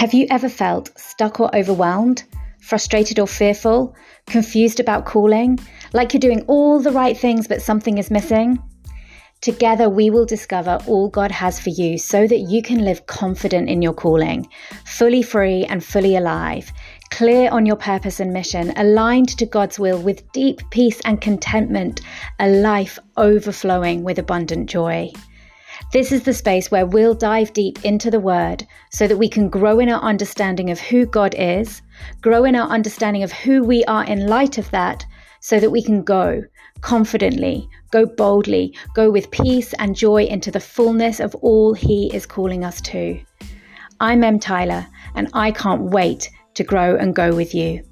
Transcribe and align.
Have 0.00 0.14
you 0.14 0.26
ever 0.30 0.48
felt 0.48 0.98
stuck 0.98 1.40
or 1.40 1.54
overwhelmed, 1.54 2.24
frustrated 2.58 3.18
or 3.18 3.26
fearful, 3.26 3.94
confused 4.24 4.80
about 4.80 5.04
calling, 5.04 5.58
like 5.92 6.14
you're 6.14 6.20
doing 6.20 6.40
all 6.46 6.80
the 6.80 6.90
right 6.90 7.14
things 7.14 7.46
but 7.46 7.60
something 7.60 7.98
is 7.98 8.10
missing? 8.10 8.58
Together, 9.42 9.90
we 9.90 10.08
will 10.08 10.24
discover 10.24 10.78
all 10.86 11.10
God 11.10 11.30
has 11.30 11.60
for 11.60 11.68
you 11.68 11.98
so 11.98 12.26
that 12.26 12.38
you 12.48 12.62
can 12.62 12.82
live 12.82 13.04
confident 13.04 13.68
in 13.68 13.82
your 13.82 13.92
calling, 13.92 14.48
fully 14.86 15.20
free 15.20 15.66
and 15.66 15.84
fully 15.84 16.16
alive, 16.16 16.72
clear 17.10 17.50
on 17.50 17.66
your 17.66 17.76
purpose 17.76 18.20
and 18.20 18.32
mission, 18.32 18.72
aligned 18.76 19.28
to 19.36 19.44
God's 19.44 19.78
will 19.78 20.00
with 20.00 20.32
deep 20.32 20.62
peace 20.70 21.02
and 21.04 21.20
contentment, 21.20 22.00
a 22.38 22.48
life 22.48 22.98
overflowing 23.18 24.02
with 24.02 24.18
abundant 24.18 24.70
joy. 24.70 25.12
This 25.92 26.12
is 26.12 26.22
the 26.22 26.34
space 26.34 26.70
where 26.70 26.86
we'll 26.86 27.14
dive 27.14 27.52
deep 27.52 27.84
into 27.84 28.10
the 28.10 28.20
Word 28.20 28.64
so 28.92 29.08
that 29.08 29.16
we 29.16 29.28
can 29.28 29.48
grow 29.48 29.80
in 29.80 29.88
our 29.88 30.00
understanding 30.00 30.70
of 30.70 30.78
who 30.78 31.04
God 31.04 31.34
is, 31.36 31.82
grow 32.20 32.44
in 32.44 32.54
our 32.54 32.68
understanding 32.68 33.24
of 33.24 33.32
who 33.32 33.64
we 33.64 33.84
are 33.86 34.04
in 34.04 34.28
light 34.28 34.56
of 34.56 34.70
that, 34.70 35.04
so 35.40 35.58
that 35.58 35.70
we 35.70 35.82
can 35.82 36.04
go 36.04 36.44
confidently, 36.80 37.68
go 37.90 38.06
boldly, 38.06 38.76
go 38.94 39.10
with 39.10 39.30
peace 39.32 39.72
and 39.74 39.96
joy 39.96 40.24
into 40.24 40.50
the 40.50 40.60
fullness 40.60 41.18
of 41.18 41.34
all 41.36 41.74
He 41.74 42.08
is 42.14 42.24
calling 42.24 42.64
us 42.64 42.80
to. 42.82 43.20
I'm 43.98 44.22
Em 44.22 44.38
Tyler, 44.38 44.86
and 45.16 45.28
I 45.32 45.50
can't 45.50 45.82
wait 45.82 46.30
to 46.54 46.64
grow 46.64 46.96
and 46.96 47.14
go 47.14 47.34
with 47.34 47.54
you. 47.54 47.82